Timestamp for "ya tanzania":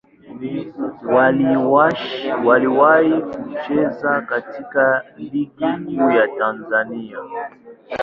6.11-7.17